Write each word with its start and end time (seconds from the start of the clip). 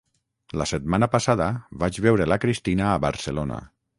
La 0.61 0.65
setmana 0.71 1.09
passada 1.15 1.51
vaig 1.85 2.01
veure 2.07 2.27
la 2.33 2.39
Cristina 2.47 2.91
a 2.95 2.99
Barcelona 3.07 3.63